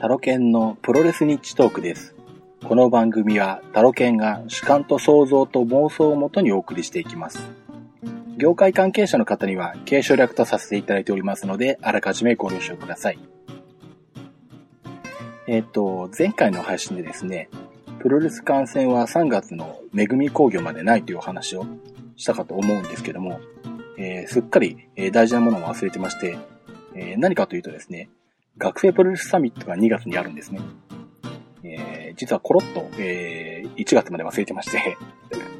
[0.00, 2.14] タロケンのプロレスニッチトークです。
[2.64, 7.46] この番組はタロケンが主観と想像と妄想をもとにお送りしていきます。
[8.38, 13.18] 業界関係者の方には継承略とさせていただいておりますので、あらかじめご了承ください。
[15.46, 17.50] えっ、と、前回の配信でですね、
[17.98, 21.66] プロレス観戦は3月の恵み工業までないというお話を
[22.16, 23.38] したかと思うんですけども、
[23.98, 26.38] えーすっかり、え大事なものを忘れてまして、
[26.94, 28.08] え何かというとですね、
[28.60, 30.60] 学生プロレスサミットが2月にあるんですね。
[31.64, 34.96] えー実はコロッと、えー1月まで忘れてまして、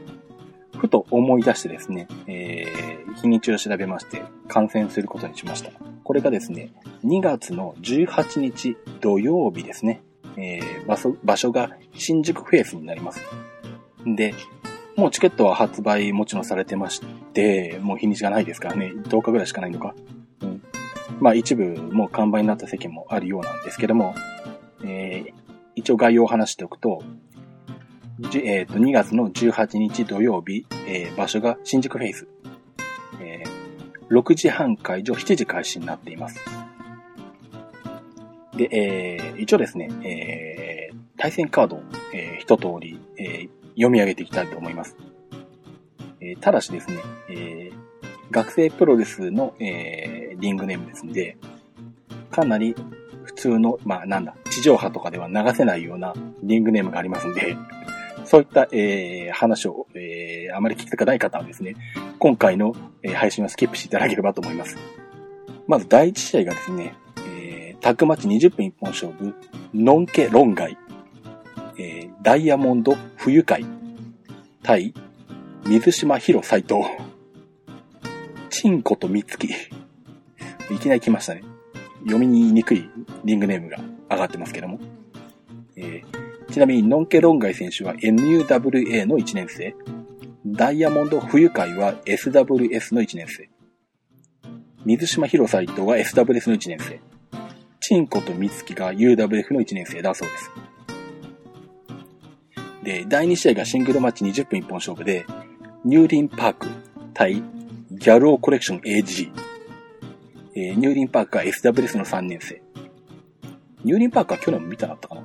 [0.76, 5.72] ふと思い出してですね、えー日にちを調べまして、観戦することにしました。
[6.04, 6.72] これがですね、
[7.04, 10.02] 2月の18日土曜日ですね。
[10.36, 13.22] えー場所、場所が新宿フェイスになります。
[14.04, 14.34] で、
[14.96, 17.00] もうチケットは発売もちろんされてまし
[17.32, 19.94] て、もう日にちがないですからね、10日ぐらいしかないのか。
[21.20, 24.14] まあ一部もう完売になった席もあるようなんですけども、
[24.84, 25.40] えー
[25.76, 27.02] 一応概要を話しておくと、
[28.34, 32.28] えっ、と、2月の18日土曜日、えー場所が新宿フェイス。
[33.20, 33.50] えー
[34.10, 36.40] 6時半会場、7時開始になっています。
[38.56, 44.96] で、えー一応ですね、えー対戦カードを、えー一通り、えー読み上げていきたいと思います。
[46.20, 46.96] えーただしですね、
[47.30, 47.80] えー
[48.30, 50.09] 学生プロレスの、えー
[50.40, 51.36] リングネームですんで、
[52.30, 52.74] かなり
[53.24, 57.56] 普通の、まあなんだ、地上波とかでは流せないようなリングネームがありますんで、
[58.24, 61.74] そういった、えー話を、えーあまり聞きたくない方はですね、
[62.18, 64.76] 今回の、えー配信はスキップしていただければと思います。
[65.66, 66.94] まず第一試合がですね、
[67.28, 69.34] えータッグマッチ20分一本勝負、
[69.72, 70.76] ノンケ論外、
[71.78, 73.64] えーダイヤモンド冬会、
[74.62, 74.92] 対
[75.66, 76.74] 水島博斎藤、
[78.50, 79.48] チンコとミツキ。
[80.70, 81.42] いきなり来ましたね。
[82.04, 82.88] 読みにくい
[83.24, 83.78] リングネームが
[84.10, 84.78] 上がってますけども。
[85.76, 89.74] えーちなみに、ノンケロンガイ選手は NUWA の1年生。
[90.44, 93.48] ダイヤモンド冬会は SWS の1年生。
[94.84, 97.00] 水島博斎藤は SWS の1年生。
[97.78, 100.50] チンコとミツキが UWF の1年生だそうです。
[102.82, 105.24] で、第2試合がシングルマッチ20分一本勝負で、
[105.84, 106.66] ニューリンパーク
[107.14, 109.49] 対ギャルオコレクション AG。
[110.62, 112.60] えーニューリンパークが SWS の3年生。
[113.82, 115.22] ニューリンパークは去年も見たなったかな？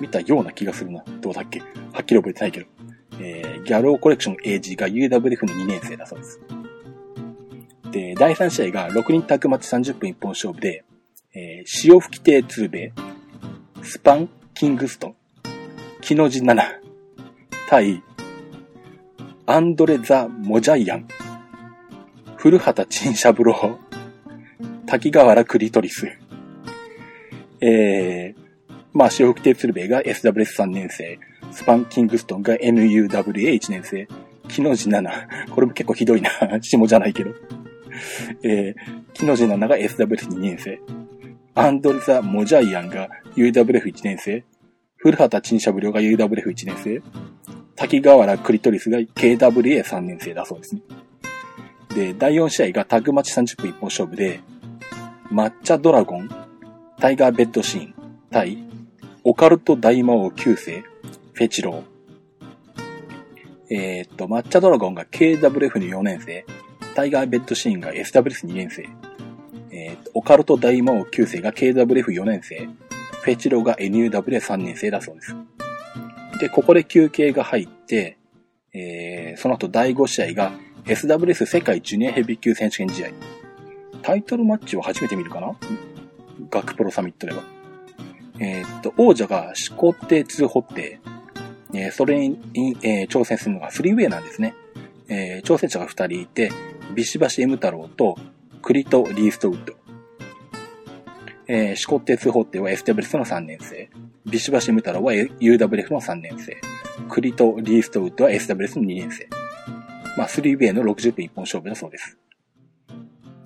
[0.00, 1.04] 見たような気がするな。
[1.20, 1.60] どうだっけ？
[1.60, 1.66] は
[2.00, 2.66] っきり覚えてないけど。
[3.20, 6.40] えーギャルオコレクション AG が UWF の2年生だそうです。
[7.90, 10.84] で、第3試合が6人タッグマッチ30分一本勝負で、
[11.34, 12.92] えー潮吹き亭ツーベ
[13.82, 15.16] イ、スパン・キングストン、
[16.00, 16.60] 木の字7、
[17.68, 18.02] 対、
[19.46, 21.08] アンドレ・ザ・モジャイアン、
[22.36, 23.78] 古畑陳三郎、
[24.88, 26.08] 滝川原クリトリス、
[27.60, 31.20] えー、まあ、潮吹き亭鶴瓶が SWS3 年生、
[31.52, 34.08] スパン・キングストンが NUWA1 年生、
[34.48, 36.30] 木の字7、これも結構ひどいな、
[36.62, 37.34] 下じゃないけど。
[38.42, 40.80] えー、木の字7が SWS2 年生、
[41.54, 44.42] アンドレザ・モジャイアンが UWF1 年生、
[44.96, 47.02] 古畑陳三郎が UWF1 年生、
[47.76, 50.80] 滝川原クリトリスが KWA3 年生だそうですね。
[51.94, 54.40] で、第4試合がタグマチ30分一本勝負で、
[55.30, 56.30] 抹茶ドラゴン、
[56.98, 57.94] タイガーベッドシーン、
[58.30, 58.64] 対、
[59.24, 60.84] オカルト大魔王9世、
[61.34, 61.82] フェチロー。
[63.70, 66.46] えーっと、抹茶ドラゴンが KWF の4年生、
[66.94, 68.88] タイガーベッドシーンが SWS2 年生、
[69.70, 72.66] えーっと、オカルト大魔王9世が KWF4 年生、
[73.20, 75.36] フェチローが NUW3 年生だそうです。
[76.40, 78.16] で、ここで休憩が入って、
[78.72, 80.52] えー、その後第5試合が
[80.86, 83.37] SWS 世界ジュニアヘビー級選手権試合。
[84.02, 85.56] タイトルマッチを初めて見るかな？
[86.50, 87.42] 学プロサミットでは。
[88.40, 91.00] えーっと、王者が始皇帝2ホッテ
[91.72, 92.38] イ、えーそれに、
[92.82, 94.54] えー挑戦するのがスリーウェイなんですね。
[95.08, 96.50] えー挑戦者が2人いて、
[96.94, 98.16] ビシバシ M 太郎と
[98.62, 99.74] クリト・リーストウッド。
[101.50, 103.88] えー、始皇帝2ホッテイは SWS の3年生。
[104.26, 106.56] ビシバシ M 太郎は UWF の3年生。
[107.08, 109.28] クリト・リーストウッドは SWS の2年生。
[110.16, 112.18] まあ、3way の60分一本勝負だそうです。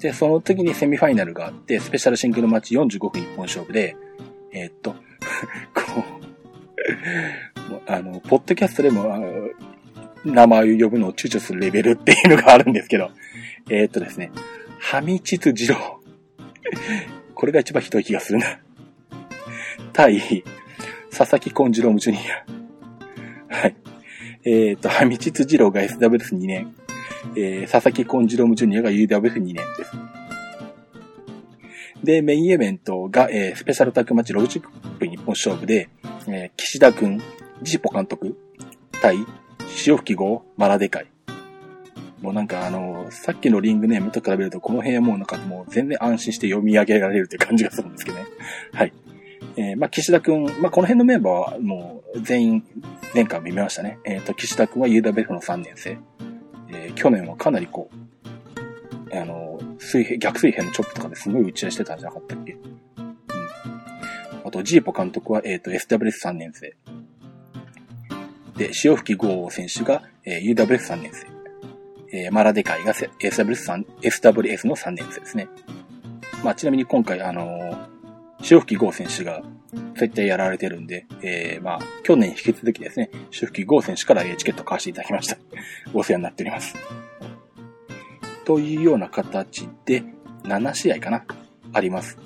[0.03, 3.97] で、その次にセミファイナルがあって、スペシャルシングルマッチ45分一本勝負で、
[4.53, 4.97] えーっと、
[5.73, 6.05] こ
[7.71, 9.51] う、あの、ポッドキャストでも、
[10.25, 13.11] 名前を呼ぶのを躊躇するレベルっていうのがあるんですけど、
[13.71, 14.33] えーっとですね、
[14.79, 16.01] はみちつ二郎。
[17.35, 18.59] これが一番ひどい気がするな。
[19.93, 20.45] 対、
[21.11, 22.19] 佐々木コンジロームジュニ
[23.51, 23.57] ア。
[23.57, 23.77] はい。
[24.45, 26.75] えーっと、はみちつ二郎が SWS2 年。
[27.37, 29.93] えー、佐々木コンジロムジュニアが UWF2 年です。
[32.03, 35.89] で、メインイベントが、えー、スペシャルタッグマッチロジック日本勝負で、
[36.27, 37.23] えー、岸田くん、
[37.63, 38.37] ジポ監督、
[39.01, 39.17] 対、
[39.69, 41.07] 潮吹き号、マラデカイ。
[42.21, 48.27] もうなんかあの、さっきのリングネームと比べると、この辺はもうなんかもう全然安心して読み上げられるって感じがするんですけどね。
[48.73, 48.93] はい。
[49.57, 52.65] えー、まあ、岸田くん、まあ、この辺のメンバーはもう全員
[53.15, 53.99] 年間見ましたね。
[54.05, 55.99] えっ、ー、と、岸田くんは UWF の3年生。
[56.95, 62.53] 去年はかなりこう、あの、水平、逆水平のチョップとかですごい打ち合いしてたんじゃなかったっけ？
[62.53, 63.17] うん。
[64.45, 66.75] あと、ジーポ監督は、えっ、ー、と、SWS3 年生。
[68.57, 71.27] で、潮吹豪選手が、えー、UWF3 年生。
[72.15, 75.49] えー、マラデカイが SWS3、SWS の3年生ですね。
[76.45, 77.82] まあ、ちなみに今回、あの、
[78.43, 79.43] 潮吹豪選手が
[79.95, 85.39] 絶対やられてるんで、えー、まあ、去年引き続きですね、潮吹豪選手からチケット買わせていただきました。
[85.95, 86.75] お世話になっております。
[88.45, 90.03] というような形で、
[90.43, 91.25] 7試合かな
[91.73, 92.19] あります。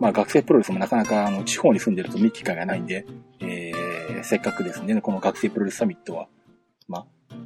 [0.00, 3.06] まあ、学生プロレスもなかなか、あの、地方に住んでると見る機会がないんで、
[3.40, 6.26] えー、せっかくですね、この学生プロレスサミットは、
[6.88, 7.36] まあ、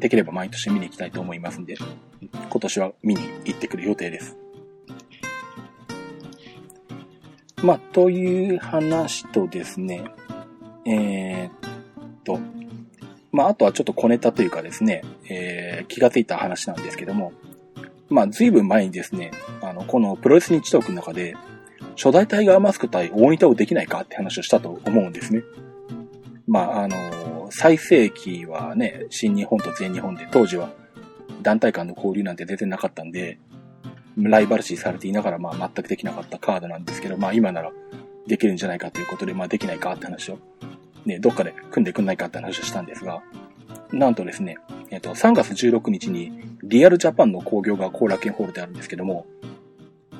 [0.00, 1.76] できれば毎年見に行きたいと思いますんで、
[2.50, 4.38] 今年は見に行ってくる予定です。
[7.62, 10.04] まあ、という話とですね、
[10.86, 11.52] えー、っ
[12.24, 12.38] と、
[13.32, 17.32] まあ、あとはちょっと小ネタというかですね、えー、気がついた話なんですけども、
[18.08, 21.36] まあ、随分前にですね、あの、このプロレス日トークの中で、
[21.96, 25.42] 初代タイガーマスク対大仁田をできないかって話をしたと思うんですね。
[26.46, 30.70] まあ、あの、最盛期はね、新日本と全日本で、当時は
[31.42, 33.38] 団体間の交流なんて全然なかったんで、
[34.18, 37.72] ライバル視されていながら、まあ全くできなかったカードなんですけど、まあ今なら
[38.26, 40.38] できるんじゃないかということで、まあできないかって話を、
[41.06, 43.22] ね、どっかで組んでくんないかって話をしたんですが、
[43.92, 44.56] なんとですね、
[44.90, 46.32] えっと、3月16日に
[46.62, 49.26] リアルジャパンの工業が後楽園ホールであるんですけども、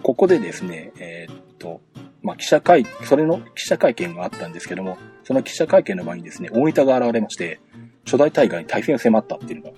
[0.02, 1.80] ここでですね、えー、っと、
[2.22, 7.60] まあ、記者会、それの記者会見があったんですけども、その記者会見の前にですね、大分が現れまして、
[8.04, 9.76] 初代大会に対戦を迫ったっていうのが、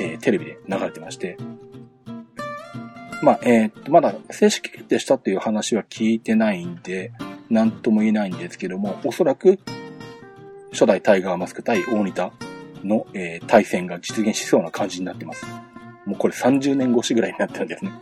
[0.00, 1.36] えー、テレビで流れてまして、
[3.22, 7.12] まあ、えー、っと、まだ正式決定したっていう話は聞いてないんで、
[7.48, 9.58] なんとも言えないんですけども、おそらく、
[10.72, 12.32] 初代タイガーマスク対大仁田
[12.84, 15.46] の、えー、対戦が実現しそうな感じになってます。
[16.04, 17.92] もうこれ30年越しぐらいになってるんですね。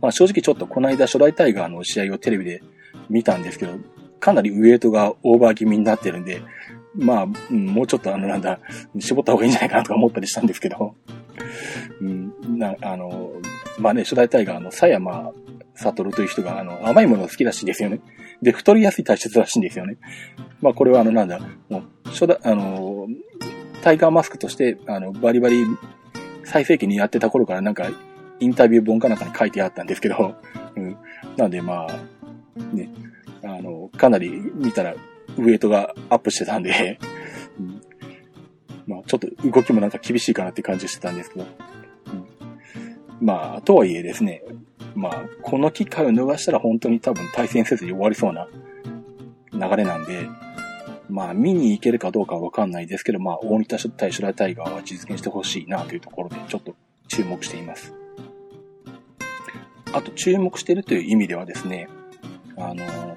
[0.00, 2.62] まあ正直ちょっとこの間初代タイガーの試合をテレビで
[3.10, 3.72] 見たんですけど、
[4.20, 6.42] かなりウエイトがオーバー気味になってるんで、
[6.94, 8.60] まあ、うん、もうちょっとあのなんだ、
[8.98, 10.94] 絞った方がいいんじゃないかなとか思ったりしたんですけど、
[12.00, 13.32] うん、な、あの、
[13.78, 15.32] まあね、初代タイガーの佐山
[15.74, 18.00] 悟という人が、あの、甘いものが好きらしいですよね。
[18.42, 19.96] で、太りやすい体質らしいんですよね。
[20.60, 23.06] まあこれはあの、なんだ、もう、初代、あの、
[23.82, 25.64] タイガーマスクとして、あの、バリバリ
[26.44, 27.90] 最盛期にやってた頃からなんか、
[28.40, 30.36] インタビュー本かなんかに書いてあったんですけど、
[30.76, 30.96] うん。
[31.36, 32.88] なんでまあ、ね、
[33.42, 34.94] あの、かなり見たら、
[35.36, 36.98] ウエイトがアップしてたんで、
[38.88, 41.46] まあ、ちょっと動きもなんか厳しいかなって感じしてたんですけど、
[43.20, 44.42] うん、まあ、とはいえですね、
[44.94, 48.48] まあ、この機会を逃したら本当に多分対戦せずに終わりそうな
[49.52, 50.26] 流れなんで、
[51.10, 56.74] まあ、見に行けるかどうかはわかんないですけど、まあ、大仁田対初代タイガーは実現してほしいなというところで、ちょっと
[57.08, 57.92] 注目しています。
[59.92, 61.88] あと、注目してるという意味ではですね、
[62.56, 63.16] あの、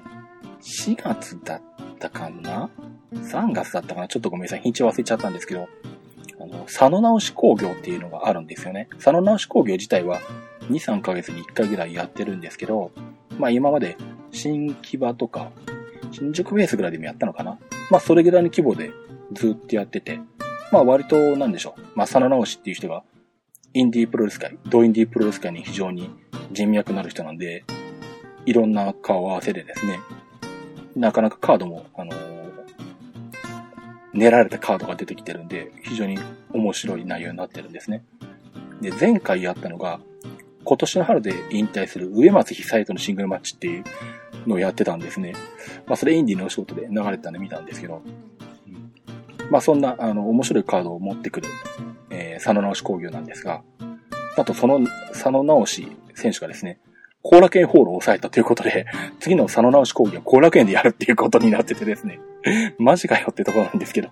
[0.60, 1.62] 4月だっ
[2.02, 2.68] たかな
[3.14, 4.08] ?3 月だったかな？
[4.08, 4.60] ちょっとごめんなさい。
[4.60, 5.68] 日にち忘れちゃったんですけど、
[6.40, 8.88] あの、佐野直し工業っていうのがあるんですよね。
[8.94, 10.20] 佐野直し工業自体は
[10.68, 12.90] 2、3ヶ月に1回ぐらいやってるんですけど、
[13.38, 13.96] まあ今まで
[14.32, 15.52] 新木場とか、
[16.10, 17.58] 新宿ベースぐらいでもやったのかな？
[17.90, 18.90] まあそれぐらいの規模で
[19.32, 20.20] ずっとやってて、
[20.72, 21.80] まあ割となんでしょう。
[21.94, 23.02] まあ佐野直しっていう人が
[23.74, 26.10] インディープロレス界、ドインディープロレス界に非常に
[26.50, 27.64] 人脈のある人なんで、
[28.44, 30.00] いろんな顔合わせでですね、
[30.96, 32.12] なかなかカードも、あの、
[34.12, 36.18] 練られたカードが出てきてるんで、非常に
[36.52, 38.04] 面白い内容になってるんですね。
[38.80, 40.00] で、前回やったのが、
[40.64, 43.84] 今年の春で引退する上松久恵とのシングルマッチっていう
[44.46, 45.34] のをやってたんですね。
[45.86, 48.02] まあ、それインディのお仕事で流れてたんで見たんですけど、
[49.50, 51.48] まあ、そんな、あの、面白いカードを持ってくる、
[52.10, 53.62] えー、佐野直し工業なんですが、
[54.36, 54.80] あとその
[55.12, 56.80] 佐野直し選手がですね、
[57.22, 58.86] 後楽園ホールを抑えたということで、
[59.20, 62.20] 次の佐野直し講義は後楽園でやるっていうことになっててですね、
[62.78, 64.08] マジかよってとこなんですけど。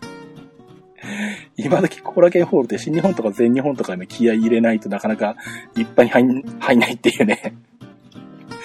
[1.56, 5.36] 今時後楽園ホールって新日本とか全日本とかでも気合入れないとなかなか
[5.76, 7.54] いっぱいに入ん入んないっていうね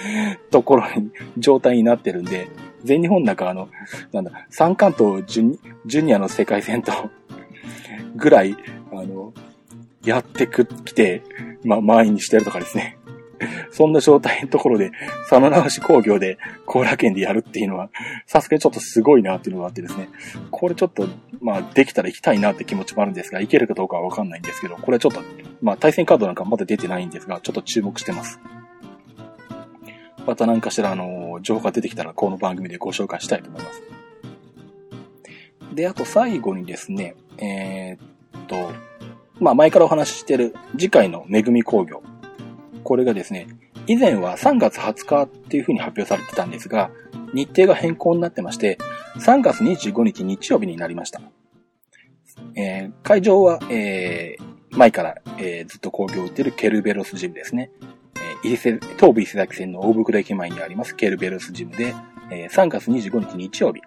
[0.50, 2.48] ところに、状態になってるんで、
[2.84, 3.68] 全日本なんかあの、
[4.12, 6.92] なんだ、三関東ジュニジュニアの世界戦と
[8.16, 8.56] ぐらい、
[8.92, 9.32] あの、
[10.04, 11.22] やってく、来て、
[11.64, 12.96] まあ、満員にしてるとかですね。
[13.70, 14.92] そんな状態のところで、
[15.28, 17.90] 佐野直し工業で後楽園でやるっていうのは、
[18.26, 20.08] さすがにちょっとすごいなっていうのがあってですね、
[20.50, 21.08] これちょっと、
[21.40, 25.20] まあ、できたら行きたいなって気持ちもあるんですが、行けるかどうかはわかんないんですけど、これちょっと、
[25.62, 28.40] まあ、対戦カードなんかまだ出てないんですが、ちょっと注目してます。
[30.26, 33.82] また何かしら、あの、情報が出てきたら、この番組でご紹介したいと思います。
[35.72, 38.72] で、あと最後にですね、えー、っと、
[39.38, 42.02] まあ前からお話ししてる次回のめぐみ工業。
[42.86, 43.48] これがですね、
[43.88, 46.92] 以前は3月20日っていう風に発表されてたんですが、
[47.34, 48.78] 日程が変更になってまして、
[49.18, 51.20] 3月25日日曜日になりました。
[52.54, 57.72] えー、会場は、えー、前から、えー、ずっと工業を売ってるケルベロスジムですね。
[58.44, 61.92] えー、東武伊勢崎線の大袋駅前にありますケルベロスジムで、
[62.30, 63.80] えー、3月25日日曜日。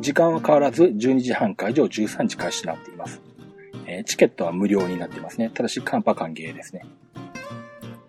[0.00, 3.22] 時間は変わらず12時半会場13時開始となっています。
[3.86, 5.48] えー、チケットは無料になっていますね。
[5.48, 6.82] ただし、カンパ歓迎ですね。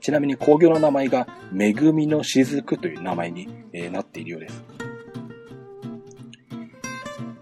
[0.07, 4.63] ちなみに工業の名前が、めぐみの雫という名前に、え、なっているようです。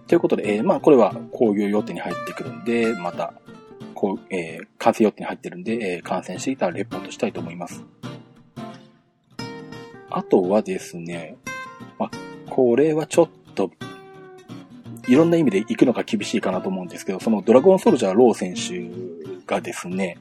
[0.08, 3.36] ということで、えー、まあ、これは工業予定に入ってくるんで、また、
[3.94, 7.86] こう、えー、完成予定に入ってるんで、えー、感染していたらレポートしたいと思います。
[10.10, 11.38] あとはですね、
[12.00, 12.12] まあ、
[12.50, 13.70] これはちょっと
[15.08, 20.18] いろんな意味で行くのが厳しいかなと思うんですけど、そのドラゴンソルジャーロー選手がですね、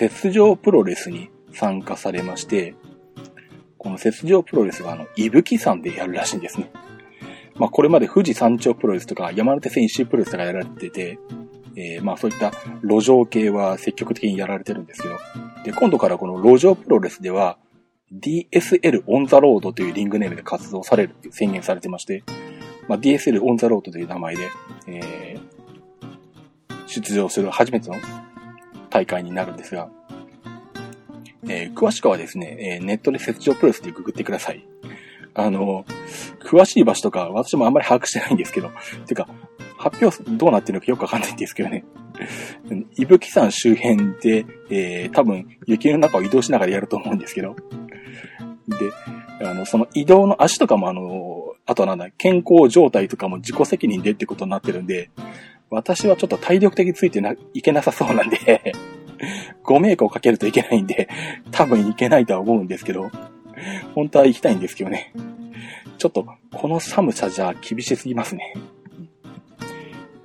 [0.00, 2.74] 雪上プロレスに参加されまして、
[3.78, 6.70] この雪上プロレスがあの、伊吹山でやるらしいんですね。
[7.56, 11.18] まあこれまで富士山頂プロレスとか山手線一周プロレスとかやられてて、
[11.76, 15.18] えー、まあそういった路上系は積極的にやられてるんですけど、
[15.64, 17.58] で、今度からこの路上プロレスでは、
[18.12, 22.22] DSL オンザロードというリングネームで活動されるって宣言されてまして、
[22.88, 24.48] まあ、DSL オンザロードという名前で、
[24.86, 27.96] えー、出場する初めての
[28.90, 29.88] 大会になるんですが、
[31.48, 34.66] えー、詳しくはですね、えー、ネットで雪上プロレスでググってください。
[35.34, 35.84] あの、
[36.40, 38.70] 詳しい場所とか私もあんまり把握してないんですけど、
[39.06, 39.28] てか、
[39.78, 41.84] 発表どうなってるのかよくわかんないんですけどね。
[42.96, 47.56] 伊吹山周辺で、えー、多分雪の中を移動しながらやると思うんですけど。
[48.68, 48.92] で、
[49.44, 55.10] あの、その移動の足とかもあの、あとはなんだ、健康状態とかも自己責任でってことになってるんで、
[55.70, 58.74] 私はちょっと体力的についてな、いけなさそうなんで
[59.62, 61.08] ご迷惑をかけるといけないんで、
[61.50, 63.10] 多分いけないとは思うんですけど、
[63.94, 65.12] 本当は行きたいんですけどね。
[65.98, 68.54] ちょっと、この寒さじゃ厳しすぎますね。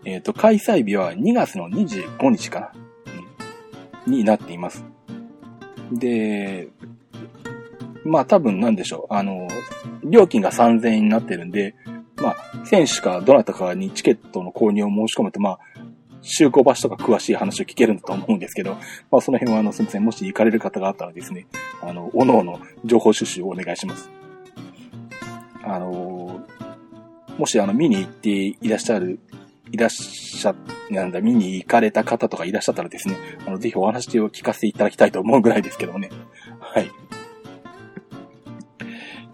[0.06, 2.72] えっ、ー、と、開催日は2月の25日かな、
[4.08, 4.84] うん、になっています。
[5.92, 6.70] で、
[8.06, 9.13] まあ多分なんでしょう。
[9.13, 9.48] あの、
[10.04, 11.75] 料金が3000円になってるんで、
[12.16, 15.60] まあ、選手かどなたかにチケットの購入を申し込むと、まあ、
[16.27, 18.75] 集合場所とか詳しい話を聞けるんだと思うんですけど、
[19.12, 20.03] まあその辺はあの、すみません。
[20.03, 21.48] もし行かれる方があったらですね、
[21.81, 24.10] あの、おのおの情報収集をお願いします。
[25.63, 26.46] あの、
[27.38, 29.19] もしあの、見に行っていらっしゃる、
[29.72, 30.55] いらっしゃ、
[30.89, 36.10] なんだ、見に行かれた方とかいらっしゃったらですね、あの、ぜひお話を聞かせていただきたいと思うぐらいですけどもね。
[36.60, 36.91] はい。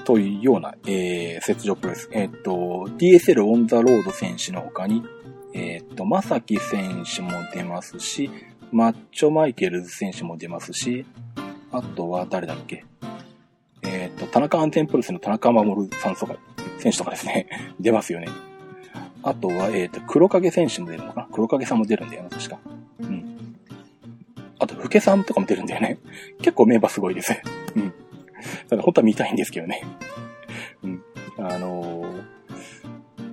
[0.03, 2.09] というような、えー、雪上プロレス。
[2.12, 2.51] えっ、と、
[2.97, 5.03] DSL オンザロード選手の他に、
[5.53, 8.29] えっ、と、まさき選手も出ますし、
[8.72, 11.05] マッチョマイケルズ選手も出ますし、
[11.72, 12.86] あとは誰だっけ？
[13.83, 16.36] えっ、と、田中安全プロレスの田中守さんとか、
[16.79, 17.48] 選手とかですね、
[17.79, 18.27] 出ますよね。
[19.22, 21.27] あとは、えっ、と、黒影選手も出るのかな？
[21.31, 22.60] 黒影さんも出るんだよな、確か。
[23.00, 23.57] うん。
[24.60, 25.98] あと、ふけさんとかも出るんだよね。
[26.39, 27.31] 結構メンバーすごいです。
[27.75, 27.93] うん。
[28.69, 29.83] ただ本当は見たいんですけどね。
[30.83, 31.03] うん。
[31.38, 31.92] あの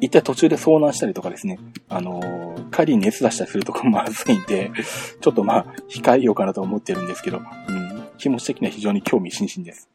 [0.00, 4.70] 一体途中で遭難したりとかですね、あのー、帰りに熱出したりするとかまずいんで、
[5.20, 9.90] ちょっとまあ、控えようかなと思ってるんですけど、うん、気持ち的には非常に興味津々です。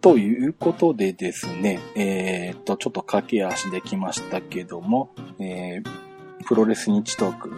[0.00, 7.52] ということでですね、えー、っと、ちょっと駆け足できましたけども、えー、プロレス日トーク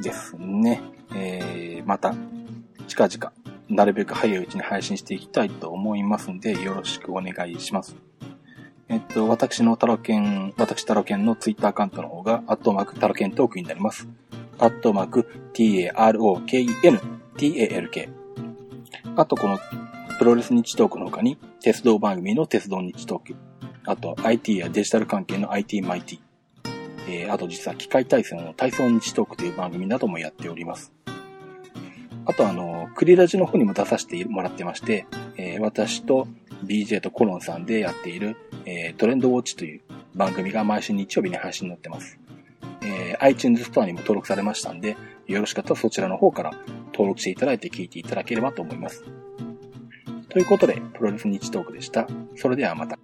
[0.00, 0.80] ですね、
[1.12, 2.14] えー、また、
[2.86, 3.32] 近々、
[3.68, 8.09] なるべく早いうちに配信していきたいと思いますんで、よろしくお願いします。
[8.90, 14.08] えっと、私のタロケン、私タロケンのツイッターアカウントの方が、アットマークタロケントークになります。
[14.58, 17.00] アットマーク t-a-r-o-k-e-n
[17.36, 18.08] t-a-l-k。
[19.14, 19.60] あと、この
[20.18, 23.36] プロレス日トークの他に、鉄道番組の鉄道日トーク。
[23.86, 26.20] あと、IT やデジタル関係の IT マイティ。
[27.08, 30.92] えー、あと実は機械体操の体操日トークという番組などもやっております。
[32.30, 35.04] あとあの、クリラジの方にも出させてもらってまして、
[35.36, 36.28] えー、私と
[36.64, 39.80] BJ とコロンさんでやっている、えー、トレンドウォッチという
[40.14, 42.20] 番組が毎週日曜日に配信になってます。
[42.82, 44.96] えー、iTunes ストアにも登録されましたんで、
[45.26, 46.52] よろしかったらそちらの方から
[46.92, 49.04] 登録していただいて聞いていただければと思います。
[50.28, 52.06] ということで、プロレス日トークでした。
[52.36, 52.96] それではまた。